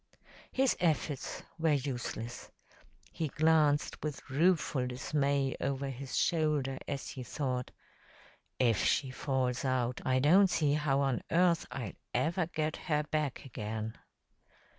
[0.51, 2.49] His efforts were useless.
[3.11, 7.69] He glanced with rueful dismay over his shoulder as he thought,
[8.57, 13.45] "If she falls out, I don't see how on earth I'll ever get her back
[13.45, 13.95] again."